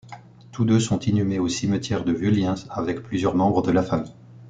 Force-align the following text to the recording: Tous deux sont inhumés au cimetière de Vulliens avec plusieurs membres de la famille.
Tous 0.51 0.65
deux 0.65 0.79
sont 0.79 0.97
inhumés 0.97 1.37
au 1.37 1.47
cimetière 1.47 2.03
de 2.03 2.11
Vulliens 2.11 2.55
avec 2.71 3.03
plusieurs 3.03 3.35
membres 3.35 3.61
de 3.61 3.69
la 3.71 3.83
famille. 3.83 4.15